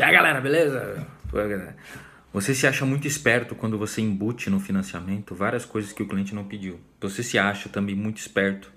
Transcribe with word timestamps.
E 0.00 0.02
aí 0.02 0.14
galera, 0.14 0.40
beleza? 0.40 1.06
Você 2.32 2.54
se 2.54 2.66
acha 2.66 2.86
muito 2.86 3.06
esperto 3.06 3.54
quando 3.54 3.76
você 3.76 4.00
embute 4.00 4.48
no 4.48 4.58
financiamento 4.58 5.34
várias 5.34 5.66
coisas 5.66 5.92
que 5.92 6.02
o 6.02 6.08
cliente 6.08 6.34
não 6.34 6.42
pediu. 6.44 6.80
Você 6.98 7.22
se 7.22 7.38
acha 7.38 7.68
também 7.68 7.94
muito 7.94 8.16
esperto 8.16 8.72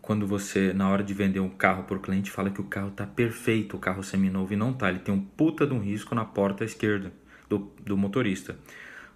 quando 0.00 0.24
você, 0.24 0.72
na 0.72 0.88
hora 0.88 1.02
de 1.02 1.12
vender 1.12 1.40
um 1.40 1.48
carro 1.48 1.82
para 1.82 1.96
o 1.96 2.00
cliente, 2.00 2.30
fala 2.30 2.48
que 2.48 2.60
o 2.60 2.64
carro 2.64 2.90
está 2.90 3.04
perfeito, 3.04 3.76
o 3.76 3.80
carro 3.80 4.04
seminovo, 4.04 4.52
e 4.52 4.56
não 4.56 4.72
tá. 4.72 4.88
Ele 4.88 5.00
tem 5.00 5.12
um 5.12 5.20
puta 5.20 5.66
de 5.66 5.74
um 5.74 5.80
risco 5.80 6.14
na 6.14 6.24
porta 6.24 6.64
esquerda 6.64 7.12
do, 7.48 7.72
do 7.80 7.96
motorista. 7.96 8.56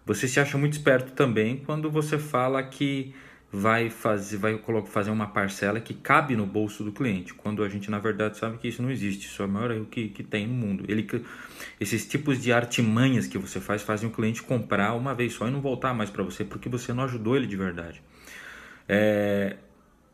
Você 0.04 0.26
se 0.26 0.40
acha 0.40 0.58
muito 0.58 0.72
esperto 0.72 1.12
também 1.12 1.58
quando 1.58 1.88
você 1.88 2.18
fala 2.18 2.60
que 2.60 3.14
vai 3.58 3.88
fazer, 3.88 4.36
vai 4.36 4.60
fazer 4.84 5.10
uma 5.10 5.28
parcela 5.28 5.80
que 5.80 5.94
cabe 5.94 6.36
no 6.36 6.44
bolso 6.44 6.84
do 6.84 6.92
cliente, 6.92 7.32
quando 7.32 7.64
a 7.64 7.68
gente 7.70 7.90
na 7.90 7.98
verdade 7.98 8.36
sabe 8.36 8.58
que 8.58 8.68
isso 8.68 8.82
não 8.82 8.90
existe, 8.90 9.26
isso 9.26 9.42
é 9.42 9.46
o 9.46 9.48
maior 9.48 9.70
erro 9.70 9.86
que, 9.86 10.08
que 10.08 10.22
tem 10.22 10.46
no 10.46 10.52
mundo. 10.52 10.84
Ele, 10.86 11.06
esses 11.80 12.06
tipos 12.06 12.42
de 12.42 12.52
artimanhas 12.52 13.26
que 13.26 13.38
você 13.38 13.58
faz 13.58 13.80
fazem 13.80 14.10
o 14.10 14.12
cliente 14.12 14.42
comprar 14.42 14.92
uma 14.92 15.14
vez 15.14 15.32
só 15.32 15.48
e 15.48 15.50
não 15.50 15.62
voltar 15.62 15.94
mais 15.94 16.10
para 16.10 16.22
você 16.22 16.44
porque 16.44 16.68
você 16.68 16.92
não 16.92 17.04
ajudou 17.04 17.34
ele 17.34 17.46
de 17.46 17.56
verdade. 17.56 18.02
É, 18.86 19.56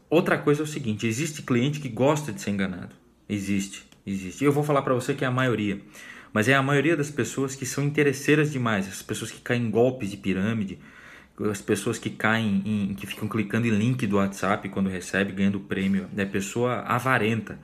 outra 0.08 0.38
coisa 0.38 0.62
é 0.62 0.64
o 0.64 0.66
seguinte: 0.66 1.04
existe 1.04 1.42
cliente 1.42 1.80
que 1.80 1.88
gosta 1.88 2.32
de 2.32 2.40
ser 2.40 2.50
enganado, 2.50 2.94
existe, 3.28 3.84
existe. 4.06 4.44
Eu 4.44 4.52
vou 4.52 4.62
falar 4.62 4.82
para 4.82 4.94
você 4.94 5.14
que 5.14 5.24
é 5.24 5.26
a 5.26 5.32
maioria. 5.32 5.80
Mas 6.32 6.48
é 6.48 6.54
a 6.54 6.62
maioria 6.62 6.96
das 6.96 7.10
pessoas 7.10 7.54
que 7.54 7.66
são 7.66 7.84
interesseiras 7.84 8.50
demais, 8.50 8.88
as 8.88 9.02
pessoas 9.02 9.30
que 9.30 9.40
caem 9.40 9.64
em 9.64 9.70
golpes 9.70 10.10
de 10.10 10.16
pirâmide, 10.16 10.78
as 11.50 11.60
pessoas 11.60 11.98
que 11.98 12.10
caem 12.10 12.62
em, 12.64 12.94
que 12.94 13.06
ficam 13.06 13.28
clicando 13.28 13.66
em 13.66 13.70
link 13.70 14.06
do 14.06 14.16
WhatsApp 14.16 14.68
quando 14.68 14.88
recebe, 14.88 15.32
ganhando 15.32 15.60
prêmio, 15.60 16.08
é 16.16 16.24
pessoa 16.24 16.80
avarenta, 16.80 17.58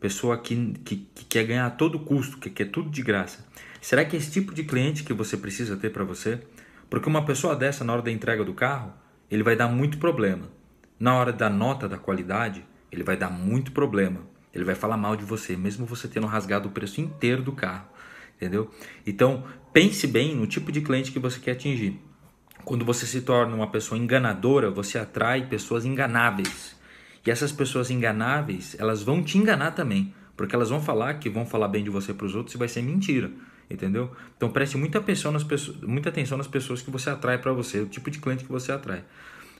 pessoa 0.00 0.38
que, 0.38 0.74
que, 0.84 0.96
que 1.14 1.24
quer 1.24 1.44
ganhar 1.44 1.66
a 1.66 1.70
todo 1.70 1.98
custo, 1.98 2.38
que 2.38 2.50
quer 2.50 2.66
tudo 2.66 2.90
de 2.90 3.02
graça. 3.02 3.46
Será 3.80 4.04
que 4.04 4.16
é 4.16 4.18
esse 4.18 4.30
tipo 4.30 4.54
de 4.54 4.64
cliente 4.64 5.04
que 5.04 5.12
você 5.12 5.36
precisa 5.36 5.76
ter 5.76 5.90
para 5.90 6.04
você? 6.04 6.40
Porque 6.88 7.08
uma 7.08 7.24
pessoa 7.24 7.54
dessa, 7.54 7.84
na 7.84 7.92
hora 7.92 8.02
da 8.02 8.10
entrega 8.10 8.44
do 8.44 8.54
carro, 8.54 8.92
ele 9.30 9.42
vai 9.42 9.56
dar 9.56 9.68
muito 9.68 9.98
problema. 9.98 10.48
Na 10.98 11.14
hora 11.14 11.32
da 11.32 11.50
nota 11.50 11.88
da 11.88 11.98
qualidade, 11.98 12.64
ele 12.90 13.02
vai 13.02 13.16
dar 13.16 13.30
muito 13.30 13.72
problema. 13.72 14.20
Ele 14.54 14.64
vai 14.64 14.74
falar 14.74 14.96
mal 14.96 15.14
de 15.14 15.24
você, 15.24 15.56
mesmo 15.56 15.86
você 15.86 16.08
tendo 16.08 16.26
rasgado 16.26 16.68
o 16.68 16.72
preço 16.72 17.00
inteiro 17.00 17.42
do 17.42 17.52
carro. 17.52 17.86
Entendeu? 18.36 18.70
Então, 19.06 19.44
pense 19.72 20.06
bem 20.06 20.34
no 20.34 20.46
tipo 20.46 20.72
de 20.72 20.80
cliente 20.80 21.12
que 21.12 21.18
você 21.18 21.38
quer 21.38 21.52
atingir. 21.52 22.00
Quando 22.68 22.84
você 22.84 23.06
se 23.06 23.22
torna 23.22 23.56
uma 23.56 23.68
pessoa 23.70 23.98
enganadora, 23.98 24.70
você 24.70 24.98
atrai 24.98 25.46
pessoas 25.46 25.86
enganáveis. 25.86 26.76
E 27.26 27.30
essas 27.30 27.50
pessoas 27.50 27.90
enganáveis, 27.90 28.76
elas 28.78 29.02
vão 29.02 29.22
te 29.22 29.38
enganar 29.38 29.70
também, 29.70 30.12
porque 30.36 30.54
elas 30.54 30.68
vão 30.68 30.78
falar 30.78 31.14
que 31.14 31.30
vão 31.30 31.46
falar 31.46 31.68
bem 31.68 31.82
de 31.82 31.88
você 31.88 32.12
para 32.12 32.26
os 32.26 32.34
outros 32.34 32.54
e 32.54 32.58
vai 32.58 32.68
ser 32.68 32.82
mentira, 32.82 33.30
entendeu? 33.70 34.14
Então 34.36 34.50
preste 34.50 34.76
muita 34.76 34.98
atenção 34.98 35.32
nas 35.32 35.42
pessoas, 35.42 35.80
muita 35.80 36.10
atenção 36.10 36.36
nas 36.36 36.46
pessoas 36.46 36.82
que 36.82 36.90
você 36.90 37.08
atrai 37.08 37.38
para 37.38 37.54
você, 37.54 37.80
o 37.80 37.86
tipo 37.86 38.10
de 38.10 38.18
cliente 38.18 38.44
que 38.44 38.52
você 38.52 38.70
atrai. 38.70 39.02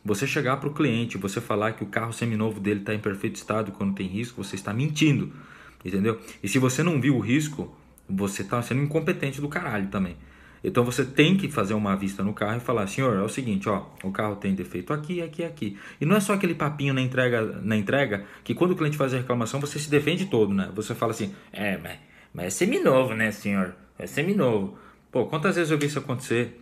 Você 0.05 0.27
chegar 0.27 0.59
para 0.59 0.69
o 0.69 0.75
cliente, 0.75 1.17
você 1.17 1.41
falar 1.41 1.73
que 1.73 1.83
o 1.83 1.87
carro 1.87 2.13
seminovo 2.13 2.61
dele 2.61 2.81
está 2.81 2.93
em 2.93 3.01
perfeito 3.01 3.37
estado 3.37 3.73
quando 3.73 3.95
tem 3.95 4.07
risco, 4.07 4.45
você 4.45 4.55
está 4.55 4.75
mentindo, 4.75 5.33
entendeu? 5.83 6.21
E 6.43 6.49
se 6.49 6.59
você 6.59 6.83
não 6.83 7.01
viu 7.01 7.17
o 7.17 7.21
risco, 7.21 7.75
você 8.07 8.43
está 8.43 8.61
sendo 8.61 8.83
incompetente 8.83 9.41
do 9.41 9.49
caralho 9.49 9.89
também. 9.89 10.15
Então 10.69 10.85
você 10.85 11.05
tem 11.05 11.37
que 11.37 11.49
fazer 11.49 11.75
uma 11.75 11.97
vista 11.97 12.23
no 12.23 12.33
carro 12.33 12.59
e 12.59 12.61
falar, 12.61 12.87
senhor, 12.87 13.17
é 13.17 13.23
o 13.23 13.29
seguinte, 13.29 13.69
ó, 13.69 13.87
o 14.05 14.13
carro 14.13 14.37
tem 14.37 14.55
defeito 14.55 14.93
aqui, 14.93 15.23
aqui, 15.23 15.43
aqui. 15.43 15.79
E 16.01 16.07
não 16.07 16.17
é 16.17 16.21
só 16.21 16.35
aquele 16.35 16.55
papinho 16.55 16.93
na 16.95 17.01
entrega, 17.01 17.43
na 17.63 17.77
entrega 17.77 18.25
que 18.45 18.55
quando 18.55 18.73
o 18.73 18.77
cliente 18.77 18.97
faz 18.97 19.15
a 19.15 19.17
reclamação 19.17 19.61
você 19.61 19.79
se 19.79 19.91
defende 19.91 20.27
todo, 20.27 20.53
né? 20.53 20.71
Você 20.75 20.95
fala 20.95 21.13
assim, 21.13 21.35
é, 21.53 21.77
mas, 21.79 21.99
mas 22.33 22.47
é 22.47 22.51
seminovo, 22.51 23.15
né, 23.15 23.31
senhor? 23.31 23.75
É 23.99 24.07
seminovo. 24.07 24.79
Pô, 25.11 25.27
quantas 25.27 25.57
vezes 25.57 25.71
eu 25.71 25.79
vi 25.79 25.87
isso 25.87 25.99
acontecer? 25.99 26.61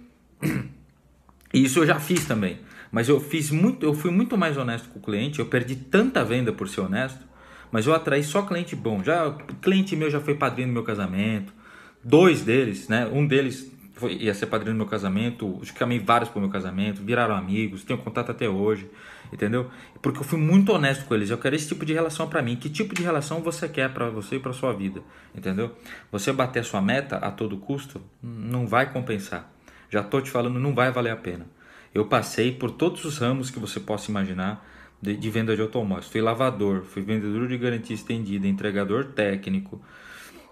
E 1.55 1.65
isso 1.65 1.79
eu 1.79 1.87
já 1.87 1.99
fiz 1.99 2.27
também. 2.27 2.59
Mas 2.91 3.09
eu 3.09 3.21
fiz 3.21 3.51
muito, 3.51 3.85
eu 3.85 3.95
fui 3.95 4.11
muito 4.11 4.37
mais 4.37 4.57
honesto 4.57 4.89
com 4.89 4.99
o 4.99 5.03
cliente, 5.03 5.39
eu 5.39 5.47
perdi 5.47 5.77
tanta 5.77 6.25
venda 6.25 6.53
por 6.53 6.69
ser 6.69 6.81
honesto, 6.81 7.25
mas 7.71 7.87
eu 7.87 7.95
atraí 7.95 8.23
só 8.23 8.43
cliente 8.43 8.77
bom. 8.77 9.03
Já 9.03 9.33
cliente 9.63 9.97
meu 9.97 10.11
já 10.11 10.21
foi 10.21 10.35
padrinho 10.35 10.69
do 10.69 10.75
meu 10.75 10.83
casamento. 10.83 11.53
Dois 12.05 12.43
deles, 12.43 12.89
né? 12.89 13.07
Um 13.07 13.27
deles 13.27 13.73
foi, 13.97 14.13
ia 14.15 14.35
ser 14.35 14.47
padrinho 14.47 14.75
do 14.75 14.77
meu 14.77 14.87
casamento, 14.87 15.59
chamei 15.65 15.99
vários 15.99 16.29
para 16.29 16.39
o 16.39 16.43
meu 16.43 16.51
casamento, 16.51 17.03
viraram 17.03 17.35
amigos, 17.35 17.83
tenho 17.83 17.99
contato 17.99 18.31
até 18.31 18.47
hoje, 18.47 18.89
entendeu? 19.33 19.71
Porque 20.03 20.21
eu 20.21 20.25
fui 20.25 20.39
muito 20.39 20.71
honesto 20.71 21.07
com 21.07 21.15
eles, 21.15 21.31
eu 21.31 21.39
quero 21.39 21.57
esse 21.57 21.69
tipo 21.69 21.85
de 21.85 21.95
relação 21.95 22.29
para 22.29 22.43
mim. 22.43 22.57
Que 22.57 22.69
tipo 22.69 22.95
de 22.95 23.03
relação 23.03 23.41
você 23.41 23.67
quer 23.67 23.93
para 23.93 24.11
você 24.11 24.37
e 24.37 24.39
para 24.39 24.53
sua 24.53 24.75
vida, 24.75 25.03
entendeu? 25.35 25.75
Você 26.13 26.31
bater 26.31 26.63
sua 26.63 26.83
meta 26.83 27.17
a 27.17 27.31
todo 27.31 27.57
custo 27.57 28.03
não 28.23 28.67
vai 28.67 28.93
compensar. 28.93 29.51
Já 29.89 30.03
tô 30.03 30.21
te 30.21 30.31
falando, 30.31 30.61
não 30.61 30.75
vai 30.75 30.93
valer 30.93 31.11
a 31.11 31.17
pena. 31.17 31.47
Eu 31.95 32.05
passei 32.05 32.53
por 32.53 32.71
todos 32.73 33.03
os 33.07 33.17
ramos 33.17 33.51
que 33.51 33.59
você 33.59 33.81
possa 33.81 34.11
imaginar 34.11 34.63
de, 35.01 35.17
de 35.17 35.31
venda 35.31 35.57
de 35.57 35.63
automóveis. 35.63 36.09
Fui 36.09 36.21
lavador, 36.21 36.83
fui 36.83 37.01
vendedor 37.01 37.49
de 37.49 37.57
garantia 37.57 37.95
estendida, 37.95 38.47
entregador 38.47 39.07
técnico, 39.07 39.81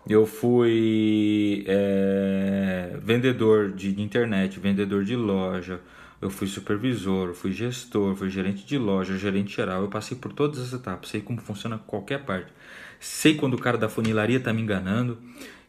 eu 0.08 0.26
fui 0.26 1.64
é, 1.66 2.98
vendedor 3.02 3.72
de 3.72 4.00
internet, 4.00 4.60
vendedor 4.60 5.02
de 5.04 5.16
loja, 5.16 5.80
eu 6.20 6.30
fui 6.30 6.46
supervisor, 6.46 7.34
fui 7.34 7.52
gestor, 7.52 8.14
fui 8.14 8.30
gerente 8.30 8.64
de 8.66 8.78
loja, 8.78 9.16
gerente 9.16 9.54
geral. 9.54 9.82
Eu 9.82 9.88
passei 9.88 10.16
por 10.16 10.32
todas 10.32 10.58
as 10.58 10.72
etapas, 10.72 11.10
sei 11.10 11.20
como 11.20 11.40
funciona 11.40 11.78
qualquer 11.78 12.24
parte. 12.24 12.52
Sei 13.00 13.34
quando 13.34 13.54
o 13.54 13.58
cara 13.58 13.76
da 13.76 13.88
funilaria 13.88 14.38
está 14.38 14.52
me 14.52 14.62
enganando, 14.62 15.18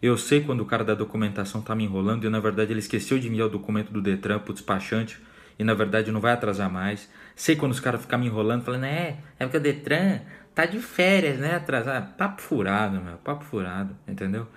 eu 0.02 0.18
sei 0.18 0.42
quando 0.42 0.62
o 0.62 0.66
cara 0.66 0.84
da 0.84 0.94
documentação 0.94 1.62
está 1.62 1.76
me 1.76 1.84
enrolando 1.84 2.26
e 2.26 2.30
na 2.30 2.40
verdade 2.40 2.72
ele 2.72 2.80
esqueceu 2.80 3.18
de 3.20 3.28
enviar 3.28 3.48
o 3.48 3.50
documento 3.50 3.92
do 3.92 4.02
Detran 4.02 4.40
para 4.40 4.52
o 4.52 4.54
despachante 4.54 5.20
e 5.58 5.64
na 5.64 5.74
verdade 5.74 6.12
não 6.12 6.20
vai 6.20 6.34
atrasar 6.34 6.72
mais. 6.72 7.10
Sei 7.36 7.56
quando 7.56 7.72
os 7.72 7.80
caras 7.80 8.02
ficam 8.02 8.20
me 8.20 8.28
enrolando, 8.28 8.64
falando, 8.64 8.86
é, 8.86 9.18
é 9.40 9.46
porque 9.46 9.58
o 9.58 9.62
Detran 9.62 10.22
tá 10.56 10.66
de 10.66 10.80
férias, 10.80 11.38
né? 11.38 11.56
Atrasado. 11.56 12.16
Papo 12.16 12.42
furado, 12.42 13.00
meu. 13.02 13.18
Papo 13.18 13.44
furado, 13.44 13.96
entendeu? 14.08 14.48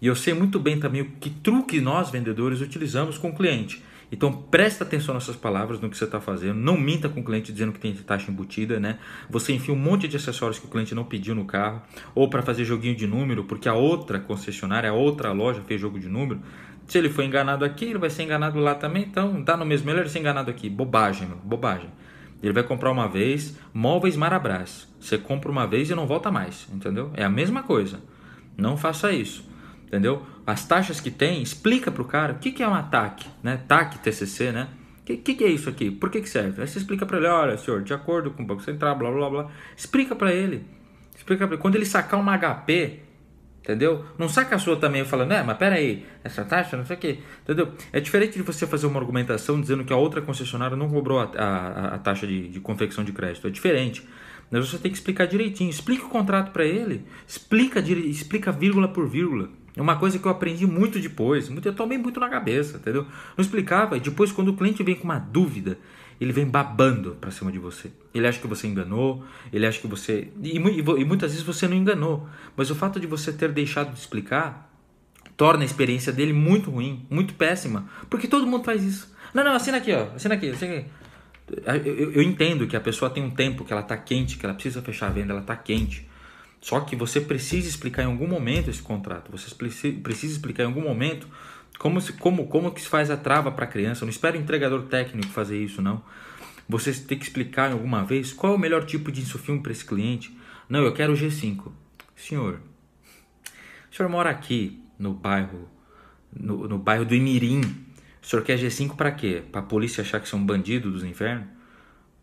E 0.00 0.06
eu 0.06 0.16
sei 0.16 0.34
muito 0.34 0.58
bem 0.58 0.80
também 0.80 1.02
o 1.02 1.10
que 1.20 1.30
truque 1.30 1.80
nós 1.80 2.10
vendedores 2.10 2.60
utilizamos 2.60 3.18
com 3.18 3.28
o 3.28 3.34
cliente. 3.34 3.84
Então 4.10 4.32
presta 4.32 4.84
atenção 4.84 5.14
nessas 5.14 5.36
palavras, 5.36 5.80
no 5.80 5.90
que 5.90 5.96
você 5.96 6.04
está 6.04 6.20
fazendo. 6.20 6.54
Não 6.54 6.76
minta 6.76 7.08
com 7.08 7.20
o 7.20 7.24
cliente 7.24 7.52
dizendo 7.52 7.72
que 7.72 7.78
tem 7.78 7.92
taxa 7.94 8.30
embutida, 8.30 8.78
né? 8.78 8.98
Você 9.28 9.52
enfia 9.52 9.74
um 9.74 9.78
monte 9.78 10.06
de 10.06 10.16
acessórios 10.16 10.58
que 10.58 10.66
o 10.66 10.68
cliente 10.68 10.94
não 10.94 11.04
pediu 11.04 11.34
no 11.34 11.44
carro, 11.44 11.82
ou 12.14 12.28
para 12.28 12.42
fazer 12.42 12.64
joguinho 12.64 12.94
de 12.94 13.06
número, 13.06 13.44
porque 13.44 13.68
a 13.68 13.74
outra 13.74 14.18
concessionária, 14.18 14.90
a 14.90 14.92
outra 14.92 15.32
loja 15.32 15.62
fez 15.66 15.80
jogo 15.80 15.98
de 15.98 16.08
número. 16.08 16.40
Se 16.86 16.98
ele 16.98 17.08
foi 17.08 17.24
enganado 17.24 17.64
aqui, 17.64 17.86
ele 17.86 17.98
vai 17.98 18.10
ser 18.10 18.22
enganado 18.24 18.58
lá 18.58 18.74
também. 18.74 19.02
Então 19.02 19.42
dá 19.42 19.56
no 19.56 19.64
mesmo, 19.64 19.90
ele 19.90 20.08
ser 20.08 20.18
enganado 20.18 20.50
aqui. 20.50 20.68
Bobagem, 20.68 21.26
meu. 21.26 21.38
bobagem. 21.38 21.90
Ele 22.42 22.52
vai 22.52 22.62
comprar 22.62 22.90
uma 22.90 23.08
vez, 23.08 23.56
móveis 23.72 24.16
Marabras. 24.16 24.86
Você 25.00 25.16
compra 25.16 25.50
uma 25.50 25.66
vez 25.66 25.90
e 25.90 25.94
não 25.94 26.06
volta 26.06 26.30
mais, 26.30 26.66
entendeu? 26.72 27.10
É 27.14 27.24
a 27.24 27.28
mesma 27.28 27.62
coisa. 27.62 28.00
Não 28.56 28.76
faça 28.76 29.12
isso, 29.12 29.48
entendeu? 29.86 30.22
As 30.46 30.66
taxas 30.66 31.00
que 31.00 31.10
tem, 31.10 31.42
explica 31.42 31.90
para 31.90 32.02
o 32.02 32.04
cara 32.04 32.34
o 32.34 32.38
que, 32.38 32.52
que 32.52 32.62
é 32.62 32.68
um 32.68 32.74
ataque, 32.74 33.26
né? 33.42 33.60
TAC, 33.66 33.98
TCC, 33.98 34.52
né? 34.52 34.68
O 35.00 35.04
que, 35.04 35.16
que, 35.18 35.34
que, 35.34 35.44
é 35.44 35.48
isso 35.48 35.68
aqui? 35.68 35.90
Por 35.90 36.10
que, 36.10 36.20
que 36.20 36.28
serve? 36.28 36.62
Aí 36.62 36.66
você 36.66 36.78
explica 36.78 37.04
para 37.04 37.18
ele, 37.18 37.26
olha, 37.26 37.58
senhor, 37.58 37.82
de 37.82 37.92
acordo 37.92 38.30
com 38.30 38.42
o 38.42 38.46
Banco 38.46 38.62
Central, 38.62 38.96
blá, 38.96 39.10
blá, 39.10 39.28
blá. 39.28 39.50
Explica 39.76 40.16
para 40.16 40.32
ele. 40.32 40.64
Explica 41.14 41.46
para 41.46 41.54
ele. 41.54 41.62
Quando 41.62 41.76
ele 41.76 41.84
sacar 41.84 42.18
uma 42.18 42.38
HP, 42.38 43.00
Entendeu? 43.64 44.04
Não 44.18 44.28
saca 44.28 44.56
a 44.56 44.58
sua 44.58 44.76
também 44.76 45.06
falando, 45.06 45.32
é, 45.32 45.42
mas 45.42 45.56
peraí, 45.56 46.04
essa 46.22 46.44
taxa, 46.44 46.76
não 46.76 46.84
sei 46.84 46.96
o 46.96 46.98
quê. 46.98 47.18
Entendeu? 47.42 47.72
É 47.94 47.98
diferente 47.98 48.34
de 48.34 48.42
você 48.42 48.66
fazer 48.66 48.86
uma 48.86 49.00
argumentação 49.00 49.58
dizendo 49.58 49.82
que 49.84 49.92
a 49.92 49.96
outra 49.96 50.20
concessionária 50.20 50.76
não 50.76 50.86
cobrou 50.86 51.18
a, 51.18 51.30
a, 51.34 51.94
a 51.94 51.98
taxa 51.98 52.26
de, 52.26 52.46
de 52.48 52.60
confecção 52.60 53.02
de 53.02 53.10
crédito. 53.10 53.46
É 53.46 53.50
diferente. 53.50 54.06
Mas 54.50 54.68
você 54.68 54.76
tem 54.76 54.90
que 54.90 54.98
explicar 54.98 55.26
direitinho. 55.26 55.70
Explica 55.70 56.04
o 56.04 56.10
contrato 56.10 56.52
para 56.52 56.66
ele. 56.66 57.06
Explica, 57.26 57.80
explica 57.80 58.52
vírgula 58.52 58.86
por 58.86 59.08
vírgula. 59.08 59.48
É 59.74 59.80
uma 59.80 59.96
coisa 59.96 60.18
que 60.18 60.26
eu 60.26 60.30
aprendi 60.30 60.66
muito 60.66 61.00
depois. 61.00 61.48
Muito, 61.48 61.66
eu 61.66 61.74
tomei 61.74 61.96
muito 61.96 62.20
na 62.20 62.28
cabeça, 62.28 62.76
entendeu? 62.76 63.06
Não 63.34 63.42
explicava. 63.42 63.96
E 63.96 64.00
depois, 64.00 64.30
quando 64.30 64.48
o 64.48 64.56
cliente 64.56 64.82
vem 64.82 64.94
com 64.94 65.04
uma 65.04 65.18
dúvida, 65.18 65.78
ele 66.24 66.32
vem 66.32 66.46
babando 66.46 67.16
para 67.20 67.30
cima 67.30 67.52
de 67.52 67.58
você. 67.58 67.90
Ele 68.14 68.26
acha 68.26 68.40
que 68.40 68.46
você 68.46 68.66
enganou, 68.66 69.24
ele 69.52 69.66
acha 69.66 69.78
que 69.78 69.86
você. 69.86 70.28
E, 70.42 70.56
e, 70.56 71.04
muitas 71.04 71.32
vezes 71.32 71.46
você 71.46 71.68
não 71.68 71.76
enganou. 71.76 72.28
Mas 72.56 72.70
o 72.70 72.74
fato 72.74 72.98
de 72.98 73.06
você 73.06 73.32
ter 73.32 73.52
deixado 73.52 73.92
de 73.92 73.98
explicar 73.98 74.70
torna 75.36 75.62
a 75.62 75.66
experiência 75.66 76.12
dele 76.12 76.32
muito 76.32 76.70
ruim, 76.70 77.06
muito 77.10 77.34
péssima. 77.34 77.88
Porque 78.08 78.26
todo 78.26 78.46
mundo 78.46 78.64
faz 78.64 78.82
isso. 78.82 79.14
Não, 79.34 79.44
não, 79.44 79.52
assina 79.52 79.78
aqui, 79.78 79.92
ó. 79.92 80.14
Assina 80.14 80.34
aqui, 80.34 80.50
assina 80.50 80.78
aqui. 80.78 80.86
Eu, 81.86 82.12
eu 82.12 82.22
entendo 82.22 82.66
que 82.66 82.76
a 82.76 82.80
pessoa 82.80 83.10
tem 83.10 83.22
um 83.22 83.30
tempo 83.30 83.64
que 83.64 83.72
ela 83.72 83.82
está 83.82 83.96
quente, 83.96 84.38
que 84.38 84.46
ela 84.46 84.54
precisa 84.54 84.80
fechar 84.80 85.08
a 85.08 85.10
venda, 85.10 85.32
ela 85.32 85.42
está 85.42 85.54
quente. 85.54 86.08
Só 86.60 86.80
que 86.80 86.96
você 86.96 87.20
precisa 87.20 87.68
explicar 87.68 88.04
em 88.04 88.06
algum 88.06 88.26
momento 88.26 88.70
esse 88.70 88.80
contrato. 88.80 89.30
Você 89.30 89.54
precisa 89.54 90.32
explicar 90.32 90.62
em 90.62 90.66
algum 90.66 90.80
momento 90.80 91.28
como, 91.78 92.00
se, 92.00 92.12
como, 92.14 92.46
como 92.46 92.72
que 92.72 92.80
se 92.80 92.88
faz 92.88 93.10
a 93.10 93.16
trava 93.16 93.52
para 93.52 93.64
a 93.64 93.68
criança. 93.68 94.04
Não 94.04 94.10
espera 94.10 94.36
o 94.36 94.40
entregador 94.40 94.82
técnico 94.84 95.28
fazer 95.28 95.62
isso, 95.62 95.82
não. 95.82 96.02
Você 96.68 96.92
tem 96.92 97.18
que 97.18 97.24
explicar 97.24 97.72
alguma 97.72 98.04
vez 98.04 98.32
qual 98.32 98.54
é 98.54 98.56
o 98.56 98.58
melhor 98.58 98.84
tipo 98.84 99.12
de 99.12 99.20
insufilme 99.20 99.60
para 99.60 99.72
esse 99.72 99.84
cliente. 99.84 100.36
Não, 100.68 100.82
eu 100.82 100.94
quero 100.94 101.12
o 101.12 101.16
G5. 101.16 101.70
Senhor, 102.16 102.60
o 103.90 103.94
senhor 103.94 104.08
mora 104.08 104.30
aqui, 104.30 104.82
no 104.98 105.12
bairro 105.12 105.68
no, 106.34 106.66
no 106.68 106.78
bairro 106.78 107.04
do 107.04 107.14
Imirim. 107.14 107.60
O 108.22 108.26
senhor 108.26 108.42
quer 108.42 108.58
G5 108.58 108.96
para 108.96 109.12
quê? 109.12 109.42
Para 109.52 109.60
a 109.60 109.64
polícia 109.64 110.02
achar 110.02 110.20
que 110.20 110.28
você 110.28 110.34
é 110.34 110.38
um 110.38 110.44
bandido 110.44 110.90
dos 110.90 111.04
infernos? 111.04 111.46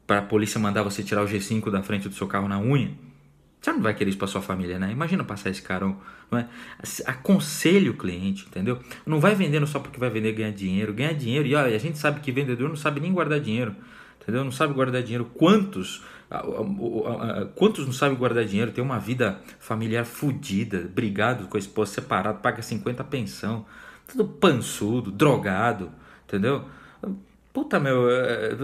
Para 0.05 0.19
a 0.19 0.21
polícia 0.23 0.59
mandar 0.59 0.83
você 0.83 1.03
tirar 1.03 1.23
o 1.23 1.27
G5 1.27 1.69
da 1.69 1.83
frente 1.83 2.09
do 2.09 2.15
seu 2.15 2.27
carro 2.27 2.47
na 2.47 2.59
unha? 2.59 2.91
Você 3.61 3.71
não 3.71 3.79
vai 3.79 3.93
querer 3.93 4.09
isso 4.09 4.17
para 4.17 4.27
sua 4.27 4.41
família, 4.41 4.79
né? 4.79 4.91
Imagina 4.91 5.23
passar 5.23 5.51
esse 5.51 5.61
carão, 5.61 6.01
não 6.31 6.39
é? 6.39 6.47
Aconselho 7.05 7.91
o 7.91 7.95
cliente, 7.95 8.47
entendeu? 8.47 8.79
Não 9.05 9.19
vai 9.19 9.35
vendendo 9.35 9.67
só 9.67 9.79
porque 9.79 9.99
vai 9.99 10.09
vender 10.09 10.31
ganhar 10.31 10.51
dinheiro. 10.51 10.91
Ganhar 10.91 11.13
dinheiro, 11.13 11.47
e 11.47 11.53
olha, 11.53 11.75
a 11.75 11.79
gente 11.79 11.99
sabe 11.99 12.21
que 12.21 12.31
vendedor 12.31 12.67
não 12.67 12.75
sabe 12.75 12.99
nem 12.99 13.13
guardar 13.13 13.39
dinheiro, 13.39 13.75
entendeu? 14.19 14.43
Não 14.43 14.51
sabe 14.51 14.73
guardar 14.73 15.03
dinheiro. 15.03 15.25
Quantos, 15.35 16.03
quantos 17.55 17.85
não 17.85 17.93
sabem 17.93 18.17
guardar 18.17 18.45
dinheiro? 18.45 18.71
Tem 18.71 18.83
uma 18.83 18.97
vida 18.97 19.39
familiar 19.59 20.05
fodida, 20.05 20.89
brigado 20.91 21.47
com 21.47 21.55
a 21.55 21.59
esposa, 21.59 21.93
separado, 21.93 22.39
paga 22.39 22.63
50 22.63 23.03
pensão, 23.03 23.63
tudo 24.07 24.25
pançudo, 24.25 25.11
drogado, 25.11 25.91
entendeu? 26.27 26.65
Puta, 27.53 27.79
meu, 27.79 28.09
é, 28.09 28.55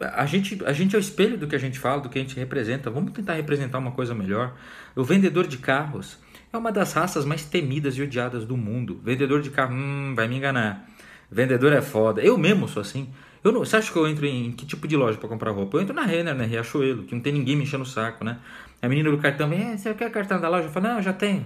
a 0.00 0.26
gente, 0.26 0.62
a 0.64 0.72
gente 0.72 0.94
é 0.94 0.98
o 0.98 1.00
espelho 1.00 1.38
do 1.38 1.46
que 1.46 1.56
a 1.56 1.58
gente 1.58 1.78
fala, 1.78 2.00
do 2.00 2.08
que 2.08 2.18
a 2.18 2.22
gente 2.22 2.36
representa. 2.36 2.90
Vamos 2.90 3.12
tentar 3.12 3.34
representar 3.34 3.78
uma 3.78 3.92
coisa 3.92 4.14
melhor. 4.14 4.54
O 4.94 5.02
vendedor 5.02 5.46
de 5.46 5.58
carros 5.58 6.18
é 6.52 6.56
uma 6.56 6.70
das 6.70 6.92
raças 6.92 7.24
mais 7.24 7.44
temidas 7.44 7.96
e 7.96 8.02
odiadas 8.02 8.44
do 8.44 8.56
mundo. 8.56 9.00
Vendedor 9.02 9.40
de 9.40 9.50
carro, 9.50 9.74
hum, 9.74 10.14
vai 10.14 10.28
me 10.28 10.36
enganar. 10.36 10.88
Vendedor 11.30 11.72
é 11.72 11.80
foda. 11.80 12.20
Eu 12.20 12.36
mesmo 12.36 12.68
sou 12.68 12.80
assim. 12.80 13.08
Eu 13.42 13.52
não, 13.52 13.60
você 13.60 13.76
acha 13.76 13.92
que 13.92 13.98
eu 13.98 14.06
entro 14.08 14.26
em, 14.26 14.52
que 14.52 14.66
tipo 14.66 14.88
de 14.88 14.96
loja 14.96 15.18
para 15.18 15.28
comprar 15.28 15.50
roupa? 15.52 15.76
Eu 15.76 15.82
entro 15.82 15.94
na 15.94 16.02
Renner, 16.02 16.34
né? 16.34 16.44
Riachuelo, 16.46 17.04
que 17.04 17.14
não 17.14 17.22
tem 17.22 17.32
ninguém 17.32 17.56
me 17.56 17.62
enchendo 17.62 17.84
o 17.84 17.86
saco, 17.86 18.24
né? 18.24 18.38
A 18.82 18.88
menina 18.88 19.10
do 19.10 19.18
cartão, 19.18 19.50
é, 19.52 19.76
você 19.76 19.94
quer 19.94 20.10
cartão 20.10 20.40
da 20.40 20.48
loja? 20.48 20.66
Eu 20.66 20.72
falo, 20.72 20.88
não, 20.88 21.02
já 21.02 21.12
tenho. 21.12 21.44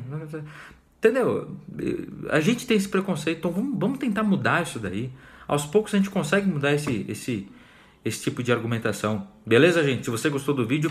Entendeu? 0.99 1.56
A 2.31 2.41
gente 2.41 2.67
tem 2.67 2.76
esse 2.76 2.88
preconceito, 2.88 3.38
então 3.38 3.50
vamos, 3.50 3.79
vamos 3.79 3.99
tentar 3.99 4.23
mudar 4.23 4.62
isso 4.62 4.79
daí. 4.79 5.11
Aos 5.46 5.67
poucos 5.67 5.94
a 5.94 5.96
gente 5.96 6.11
consegue 6.11 6.46
mudar 6.49 6.73
esse, 6.73 7.06
esse, 7.08 7.49
esse 8.05 8.23
tipo 8.23 8.43
de 8.43 8.52
argumentação. 8.52 9.26
Beleza, 9.44 9.82
gente? 9.85 10.05
Se 10.05 10.11
você 10.11 10.29
gostou 10.29 10.55
do 10.55 10.67
vídeo, 10.67 10.91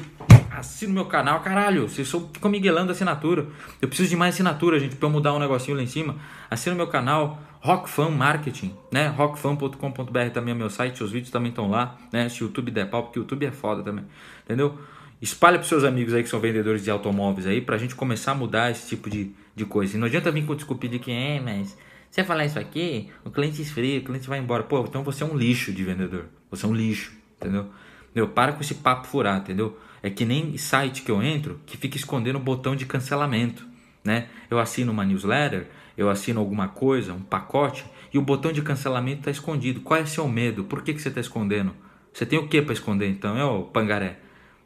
assina 0.51 0.91
o 0.91 0.95
meu 0.95 1.06
canal. 1.06 1.41
Caralho, 1.41 1.88
vocês 1.88 2.09
ficam 2.33 2.51
miguelando 2.51 2.91
assinatura. 2.91 3.47
Eu 3.81 3.88
preciso 3.88 4.09
de 4.09 4.15
mais 4.15 4.35
assinatura, 4.35 4.79
gente, 4.79 4.95
para 4.95 5.07
eu 5.07 5.11
mudar 5.11 5.33
um 5.33 5.39
negocinho 5.39 5.77
lá 5.77 5.83
em 5.83 5.88
cima. 5.88 6.15
Assina 6.50 6.73
o 6.73 6.77
meu 6.77 6.88
canal, 6.88 7.41
Rockfan 7.61 8.09
Marketing, 8.09 8.73
né? 8.91 9.07
rockfan.com.br 9.07 10.29
também 10.33 10.53
é 10.53 10.57
meu 10.57 10.69
site, 10.69 11.03
os 11.03 11.11
vídeos 11.11 11.31
também 11.31 11.50
estão 11.50 11.69
lá, 11.69 11.97
né? 12.11 12.29
Se 12.29 12.44
o 12.44 12.45
YouTube 12.45 12.71
der 12.71 12.89
pau, 12.89 13.03
porque 13.03 13.19
o 13.19 13.21
YouTube 13.21 13.45
é 13.45 13.51
foda 13.51 13.83
também, 13.83 14.05
entendeu? 14.45 14.77
Espalha 15.21 15.57
para 15.57 15.67
seus 15.67 15.83
amigos 15.83 16.13
aí 16.13 16.23
que 16.23 16.29
são 16.29 16.39
vendedores 16.39 16.81
de 16.83 16.89
automóveis 16.89 17.45
aí, 17.45 17.59
pra 17.59 17.77
gente 17.77 17.95
começar 17.95 18.31
a 18.31 18.35
mudar 18.35 18.71
esse 18.71 18.88
tipo 18.88 19.09
de, 19.09 19.31
de 19.53 19.65
coisa. 19.65 19.97
E 19.97 20.00
não 20.00 20.07
adianta 20.07 20.31
vir 20.31 20.45
com 20.45 20.55
desculpa 20.55 20.88
de 20.88 20.97
que 20.97 21.12
é, 21.12 21.41
mas 21.41 21.77
você 22.09 22.23
falar 22.23 22.45
isso 22.45 22.57
aqui, 22.57 23.09
o 23.25 23.29
cliente 23.29 23.62
esfria, 23.62 24.00
o 24.00 24.03
cliente 24.03 24.29
vai 24.29 24.39
embora. 24.39 24.63
Pô, 24.63 24.79
então 24.79 25.03
você 25.03 25.23
é 25.23 25.25
um 25.25 25.35
lixo 25.35 25.73
de 25.73 25.83
vendedor. 25.83 26.25
Você 26.51 26.66
é 26.66 26.69
um 26.69 26.74
lixo, 26.74 27.12
entendeu? 27.38 27.68
Meu, 28.13 28.28
para 28.28 28.54
com 28.54 28.62
esse 28.62 28.75
papo 28.75 29.07
furar, 29.07 29.40
entendeu? 29.40 29.78
É 30.01 30.10
que 30.10 30.25
nem 30.25 30.57
site 30.57 31.01
que 31.01 31.12
eu 31.12 31.22
entro 31.22 31.60
que 31.66 31.78
fica 31.78 31.98
escondendo 31.98 32.38
o 32.38 32.40
botão 32.40 32.75
de 32.75 32.86
cancelamento, 32.86 33.66
né? 34.04 34.28
Eu 34.50 34.60
assino 34.60 34.92
uma 34.92 35.06
newsletter, 35.06 35.68
eu 35.98 36.10
assino 36.10 36.40
alguma 36.40 36.68
coisa, 36.68 37.13
um 37.13 37.22
pacote, 37.22 37.86
e 38.13 38.18
o 38.18 38.22
botão 38.22 38.51
de 38.51 38.62
cancelamento 38.62 39.19
está 39.19 39.31
escondido. 39.31 39.81
Qual 39.81 40.00
é 40.00 40.06
seu 40.06 40.28
medo? 40.28 40.63
Por 40.63 40.81
que, 40.81 40.94
que 40.94 41.01
você 41.01 41.10
está 41.10 41.22
escondendo? 41.22 41.74
Você 42.13 42.25
tem 42.25 42.40
o 42.40 42.48
que 42.48 42.62
para 42.62 42.74
esconder 42.74 43.10
então? 43.10 43.38
É 43.38 43.44
o 43.44 43.63
pangaré. 43.63 44.19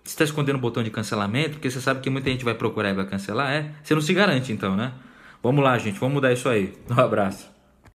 Você 0.04 0.14
está 0.14 0.24
escondendo 0.24 0.58
o 0.58 0.60
botão 0.60 0.84
de 0.84 0.92
cancelamento 0.92 1.52
porque 1.52 1.70
você 1.70 1.82
sabe 1.82 2.02
que 2.02 2.10
muita 2.10 2.30
gente 2.30 2.46
vai 2.46 2.54
procurar 2.54 2.90
e 2.90 2.94
vai 2.94 3.06
cancelar? 3.06 3.52
É? 3.52 3.72
Você 3.82 3.94
não 3.94 4.02
se 4.02 4.14
garante 4.14 4.52
então, 4.52 4.76
né? 4.76 4.94
Vamos 5.42 5.64
lá, 5.64 5.78
gente, 5.78 6.00
vamos 6.00 6.16
mudar 6.16 6.32
isso 6.32 6.48
aí. 6.48 6.74
Um 6.90 7.00
abraço. 7.00 7.53